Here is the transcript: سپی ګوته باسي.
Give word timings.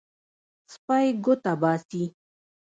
سپی 0.73 1.05
ګوته 1.23 1.53
باسي. 1.61 2.03